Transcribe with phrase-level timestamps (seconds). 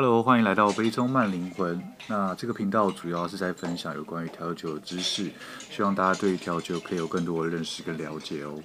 [0.00, 1.82] Hello，欢迎来到杯中慢灵魂。
[2.06, 5.28] 那这个频道主要是在分享有关于调酒的知识，
[5.68, 8.62] 希望大家对调酒可以有更多的认识跟了解哦。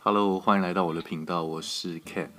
[0.00, 2.30] Hello，欢迎来到我的频道，我是 Ken。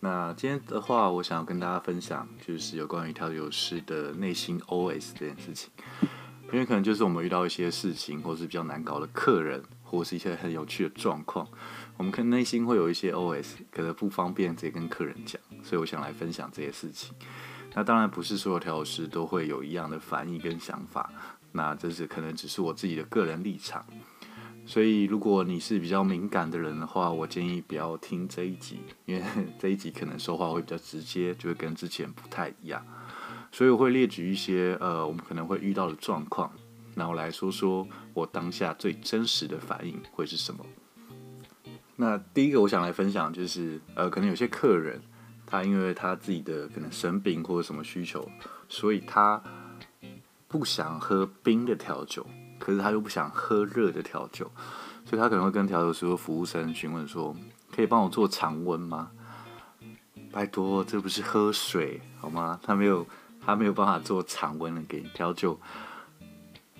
[0.00, 5.68] 那今天的话，我想要跟大家分享，就是有关于调酒师的内心 OS 这件事情。
[6.52, 11.46] 因为可能就是我们遇到一些事情，或是比较难搞的客人，或是一些很有趣的状况，
[11.96, 17.14] 我们可能内心会有一些 OS，可能不方便直接跟客人讲，所以我想来分享这些事情。
[17.74, 21.12] 那当然不是所有调酒师都会有一样的反应跟想法，
[21.52, 23.84] 那这是可能只是我自己的个人立场。
[24.64, 29.22] 所以如果你是比较敏感的人的话，我建议不要听这一集，因为
[29.60, 32.84] 这一集可能说话会比较直接，就会跟之前不太一样。
[33.56, 36.52] 所以我会列举一些呃，我们可能会遇到的状况，
[36.94, 40.62] 然后来说说我当下最真实的反应会是什么。
[41.96, 45.00] 那第一个我想来分享就是呃，可能有些客人
[45.46, 48.28] 他因为他自己的可能生病或者什么需求，
[48.68, 49.42] 所以他
[50.48, 52.26] 不想喝冰的调酒，
[52.58, 54.52] 可是他又不想喝热的调酒，
[55.06, 57.34] 所以他可能会跟调酒师或服务生询问说
[57.74, 59.10] ：“可以帮我做常温吗？”
[60.30, 62.60] 拜托，这不是喝水好吗？
[62.62, 63.06] 他没有。
[63.46, 65.56] 他没有办法做常温的给你调酒，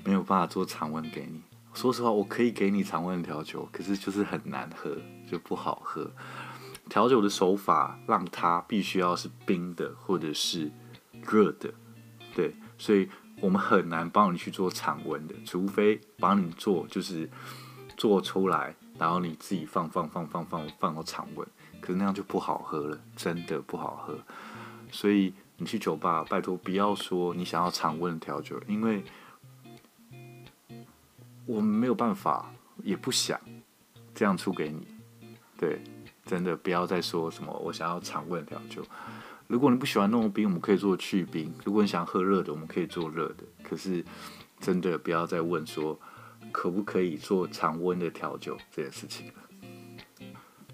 [0.03, 1.41] 没有办法做常温给你。
[1.73, 4.97] 说实话，我可以给你常温调酒，可是就是很难喝，
[5.31, 6.11] 就不好喝。
[6.89, 10.73] 调酒的手法让它必须要是冰的或者是
[11.23, 11.73] 热的，
[12.35, 13.09] 对，所以
[13.41, 17.31] 我们很难帮你去做常温的，除非帮你做就是
[17.97, 21.47] 做出来，然后你自己放放放放放放到常温，
[21.81, 24.19] 可是那样就不好喝了，真的不好喝，
[24.91, 25.33] 所以。
[25.59, 29.03] 你去酒吧，拜托不要说你想要常温的调酒，因为
[31.47, 33.41] 我们没有办法，也不想
[34.15, 34.87] 这样出给你。
[35.57, 35.81] 对，
[36.27, 38.85] 真的不要再说什么我想要常温的调酒。
[39.47, 43.45] 如果你不喜欢弄冰，我们可以做去冰；如果你想喝热的，我们可以做热的。
[43.63, 44.05] 可是
[44.61, 45.99] 真的不要再问说
[46.53, 49.35] 可不可以做常温的调酒这件事情了。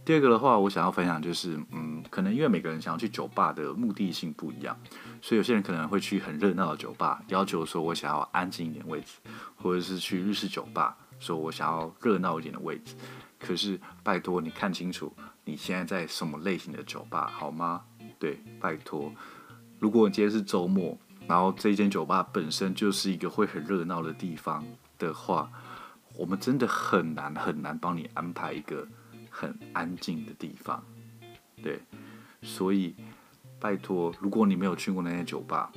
[0.05, 4.77] 第二个的话，我想要分享就是，嗯，可能因为每个人想要去酒吧的目的性不一样，
[5.21, 9.19] 所以有些人可能会去很热闹的酒吧，要求说我想要安静一点位置，
[9.55, 12.97] 或者是去日式酒吧，说我想要热闹一点的位置。
[13.39, 15.13] 可是拜托你看清楚，
[15.45, 17.83] 你现在在什么类型的酒吧好吗？
[18.19, 19.13] 对，拜托，
[19.79, 20.99] 如果今天是周末，
[21.29, 24.65] 然后这间酒吧本身就是一个会很热闹的地方
[24.99, 25.49] 的话，
[26.17, 28.85] 我们真的很难很难帮你安排一个。
[29.33, 30.85] 很安静的地方，
[31.63, 31.81] 对，
[32.43, 32.95] 所以
[33.59, 35.73] 拜托，如果你没有去过那些酒吧，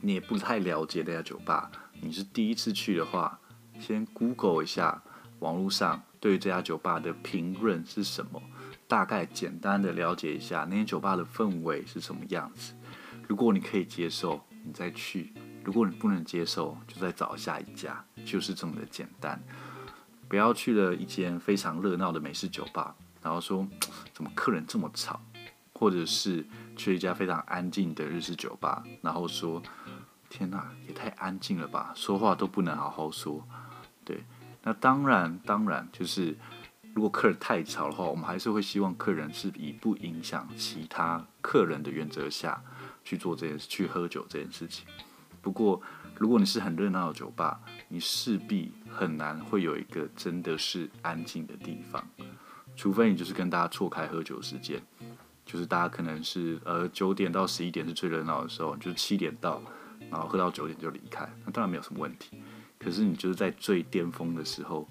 [0.00, 1.70] 你也不太了解那家酒吧，
[2.00, 3.38] 你是第一次去的话，
[3.78, 5.00] 先 Google 一下
[5.38, 8.42] 网络上对这家酒吧的评论是什么，
[8.88, 12.74] 大概简单的了解一下那间酒吧的氛围是什么样子。
[13.28, 19.40] 如果你可以接受，你再去；如果你不能接受，就再找下一家，就是这么的简单。
[20.34, 23.64] 不要去了一间非常热闹的美式酒吧，然后说
[24.12, 25.20] 怎么客人这么吵，
[25.72, 26.44] 或者是
[26.76, 29.62] 去一家非常安静的日式酒吧，然后说
[30.28, 33.46] 天哪，也太安静了吧，说话都不能好好说。
[34.04, 34.24] 对，
[34.64, 36.36] 那当然当然就是
[36.94, 42.60] 如果客人太吵的话，我们还是会希望客人是以不影响其他客人的原则下
[43.04, 44.84] 去做这件事，去喝酒这件事情。
[45.44, 45.78] 不过，
[46.16, 52.02] 如果你是很热闹的酒吧，你势必很难会有一个真的是安静的地方，
[52.74, 54.82] 除非你就是跟大家错开喝酒时间，
[55.44, 59.60] 就是大家可能是呃九点到十一点是最热闹的时候，就是七点到，
[60.10, 62.40] 然后喝到九点就离开，那当然没有什么问题。
[62.78, 64.88] 可是你就是在最巅峰的时候，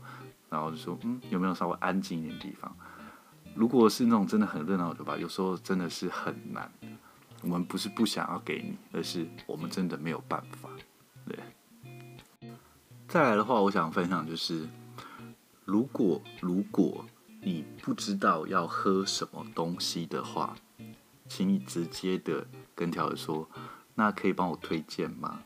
[0.51, 2.71] 然后就说嗯，有没有稍微安静一点的地方？
[3.55, 6.71] 如果是那种真的很热闹的酒吧，有时候真的是很难。
[7.43, 10.69] 我们不是不想要给你，而是我们真的没有办法。
[11.27, 11.37] 对，
[13.07, 14.67] 再来的话，我想分享就是，
[15.65, 17.05] 如果如果
[17.41, 20.55] 你不知道要喝什么东西的话，
[21.27, 23.49] 请你直接的跟调酒说，
[23.95, 25.41] 那可以帮我推荐吗？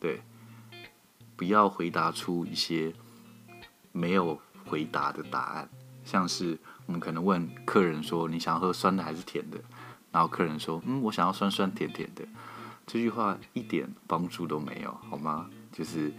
[0.00, 0.22] 对，
[1.36, 2.92] 不要回答出一些
[3.92, 5.68] 没有回答的答案，
[6.04, 9.58] 像是我们可能问客人说，你想要喝酸的还是甜的？
[10.14, 12.24] 然后客人说：“嗯，我想要酸酸甜甜的。”
[12.86, 15.50] 这句话一点帮助都没有，好吗？
[15.72, 16.12] 就是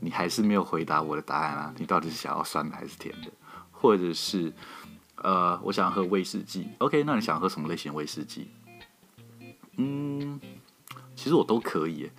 [0.00, 1.74] 你还是没有回答我的答案啊！
[1.78, 3.30] 你到底是想要酸的还是甜的？
[3.72, 4.52] 或者是
[5.16, 6.68] 呃，我想要喝威士忌。
[6.78, 8.50] OK，那你想喝什么类型的威士忌？
[9.76, 10.38] 嗯，
[11.16, 12.10] 其实我都可以。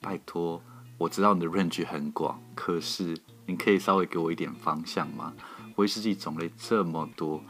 [0.00, 0.60] 拜托，
[0.96, 3.16] 我知道你的 range 很广，可是
[3.46, 5.32] 你可以稍微给我一点方向吗？
[5.76, 7.40] 威士忌种类这么多，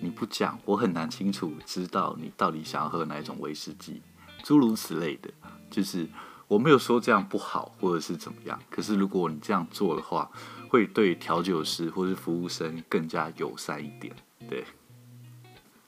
[0.00, 4.02] 你不讲，我很难清楚知道你到底想要喝哪一种威士忌，
[4.42, 5.30] 诸如此类的。
[5.70, 6.08] 就是
[6.46, 8.60] 我没有说这样不好，或者是怎么样。
[8.70, 10.30] 可是如果你这样做的话，
[10.68, 14.14] 会对调酒师或是服务生更加友善一点。
[14.48, 14.64] 对。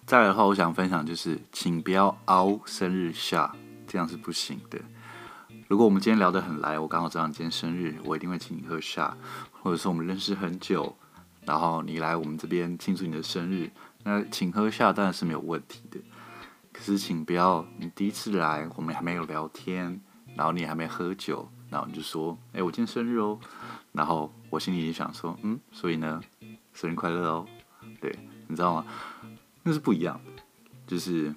[0.06, 3.56] 再来的话，我想分享就是，请不要凹生日下，
[3.88, 4.78] 这样是不行的。
[5.66, 9.16] 如果我们今天聊得很来，我刚好知道你今天生日，我一定会请你喝下，
[9.50, 10.96] 或者说我们认识很久，
[11.46, 13.70] 然后你来我们这边庆祝你的生日，
[14.04, 15.98] 那请喝下当然是没有问题的。
[16.72, 20.00] 可是请不要你第一次来，我们还没有聊天，
[20.34, 23.38] 然后你还没喝酒，然后你就说，哎，我今天生日哦，
[23.92, 26.20] 然后我心里就想说，嗯，所以呢，
[26.74, 27.46] 生日快乐哦，
[28.00, 28.14] 对，
[28.48, 28.84] 你知道吗？
[29.62, 30.42] 那是不一样的，
[30.86, 31.34] 就是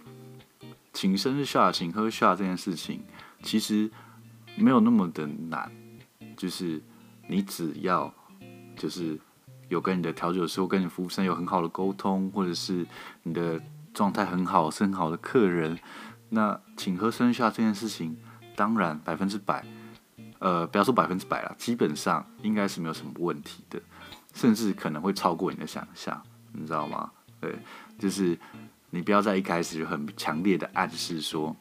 [0.92, 3.02] 请生日下，请喝下这件事情，
[3.44, 3.90] 其实。
[4.56, 5.72] 没有那么的难，
[6.36, 6.82] 就是
[7.30, 8.14] 你只要
[8.76, 9.18] 就是
[9.70, 12.86] 有跟你的调酒师或跟你服务生有很好的沟通，或者是
[13.24, 13.62] 你的
[13.94, 15.80] 状态很好，是很好的客人，
[16.30, 18.18] 那请喝生日下这件事情，
[18.56, 19.66] 当然百分之百，
[20.40, 23.82] 呃，不要说百分之百了，基本上应该是没有什么问题的，
[24.34, 26.22] 甚至可能会超过你的想象，
[26.52, 27.10] 你知道吗？
[27.40, 27.56] 对，
[27.98, 28.38] 就是
[28.90, 31.56] 你不要在一开始就很强烈的暗示说，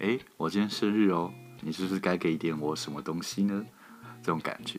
[0.00, 1.32] 哎，我今天生日哦。
[1.60, 3.64] 你是不是该给一点我什么东西呢？
[4.22, 4.78] 这种感觉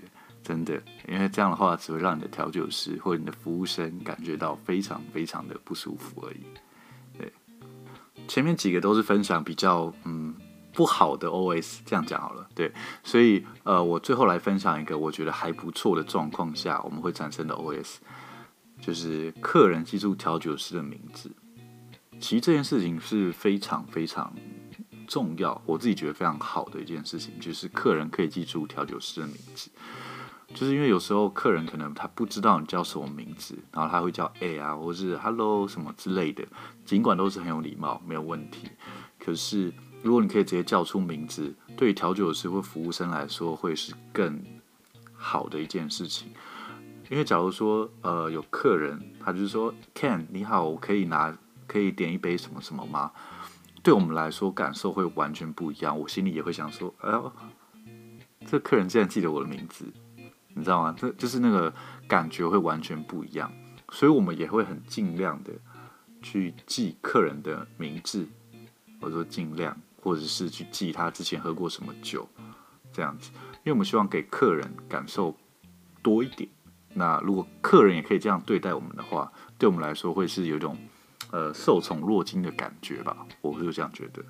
[0.50, 6.40] 真的，因为这样的话只会让你的调酒师或者你的服务生感觉到非常非常的不舒服而已。
[7.16, 7.32] 对，
[8.28, 10.34] 前面几个都是分享比较嗯
[10.74, 12.50] 不好的 OS，这样讲好了。
[12.56, 12.72] 对，
[13.04, 17.98] 所以呃，我最后来分享一个我觉得还不错的状况下我们会产生的 OS，
[18.82, 21.32] 就是客人记住调酒师的名字。
[22.20, 24.34] 其实这件事情是非常非常。
[25.08, 29.72] 重要，我自己觉得非常好的一件事情，就是客人可以记住调酒师的名字，
[30.54, 36.44] 就是因为有时候客人可能他不知道你叫什么名字，然后他会叫 A 啊，或是 Hello 什么之类的，
[36.86, 38.70] 尽管都是很有礼貌，没有问题。
[39.20, 44.44] 可是如果你可以直接叫出名字，对于调酒师或服务生来说，会是更
[45.14, 46.30] 好的一件事情。
[47.10, 51.36] 因为假如说呃有客人，他就是说 Ken 你好，我可以拿
[51.68, 53.12] 可以点一杯什么什么吗？
[53.82, 55.98] 对我们来说，感受会完全不一样。
[55.98, 57.32] 我心里也会想说：“哎呦，
[58.46, 59.86] 这客人竟然记得我的名字，
[60.60, 60.94] 你知道吗？
[60.98, 61.74] 这就是那个
[62.08, 63.52] 感觉会完全不一样。
[63.92, 65.52] 所以我们也会很尽量的
[66.22, 68.28] 去记客人的名字，
[69.02, 72.28] 或者说尽量，或者是去记他之前喝过什么酒，
[72.94, 73.32] 这样子。
[73.64, 75.36] 因为我们希望给客人感受
[76.04, 76.48] 多一点。
[76.94, 80.78] 那如果客人也可以这样对待我们的话，对我们来说会是有一种。”
[81.32, 84.24] 呃，受宠若惊的感觉吧，我是这样觉得。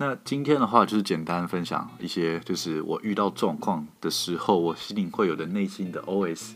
[0.00, 6.52] 那今天的话就是简单分享一些，就是我遇到状况的时候，我心里会有的内心的 OS。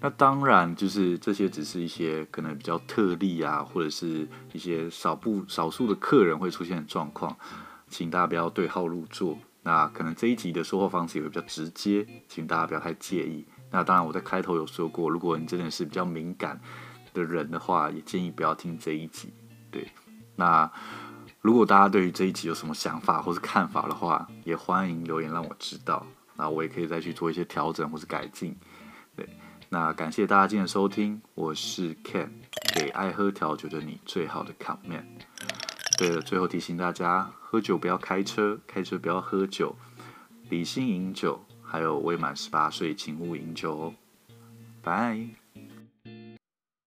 [0.00, 7.36] 那当然，就是这些只是一些可能比较特例啊，或者是一些少部少数的客人会出现的状况，
[7.88, 9.38] 请大家不要对号入座。
[9.62, 13.46] 那可能这一集的说话方式也会比较直接，请大家不要太介意。
[13.70, 16.60] 那当然，我在开头有说过，如果你真的是比较敏感。
[17.12, 19.32] 的人的话，也建议不要听这一集。
[19.70, 19.86] 对，
[20.34, 20.68] 那
[21.44, 26.06] 如果大家对于这一集有什么想法或是看法的话，也欢迎留言让我知道。
[26.36, 28.56] 那我也可以再去做一些调整或是改进。
[29.14, 29.28] 对，
[29.68, 32.30] 那感谢大家今天收听，我是 Ken，
[32.74, 35.04] 给爱喝调酒的你最好的 comment。
[35.98, 39.76] 对了，最后提醒大家，喝酒不要开车，开车不要喝酒，
[40.48, 43.94] 理性饮酒，还有未满十八岁请勿饮酒哦。
[44.80, 45.43] 拜。